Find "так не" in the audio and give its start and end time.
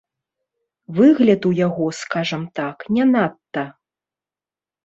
2.61-3.05